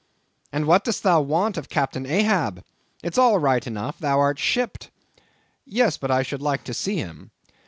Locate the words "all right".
3.19-3.67